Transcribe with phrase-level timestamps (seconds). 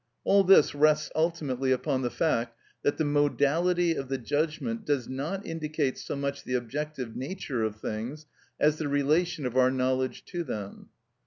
[0.23, 5.45] All this rests ultimately upon the fact that the modality of the judgment does not
[5.45, 8.25] indicate so much the objective nature of things
[8.59, 10.89] as the relation of our knowledge to them.